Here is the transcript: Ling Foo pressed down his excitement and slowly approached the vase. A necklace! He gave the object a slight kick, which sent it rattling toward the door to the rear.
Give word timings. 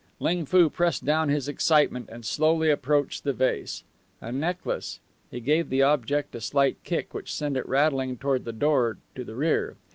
Ling 0.19 0.47
Foo 0.47 0.71
pressed 0.71 1.05
down 1.05 1.29
his 1.29 1.47
excitement 1.47 2.09
and 2.11 2.25
slowly 2.25 2.71
approached 2.71 3.23
the 3.23 3.33
vase. 3.33 3.83
A 4.19 4.31
necklace! 4.31 4.99
He 5.29 5.39
gave 5.39 5.69
the 5.69 5.83
object 5.83 6.33
a 6.33 6.41
slight 6.41 6.83
kick, 6.83 7.13
which 7.13 7.31
sent 7.31 7.55
it 7.55 7.69
rattling 7.69 8.17
toward 8.17 8.43
the 8.45 8.51
door 8.51 8.97
to 9.13 9.23
the 9.23 9.35
rear. 9.35 9.75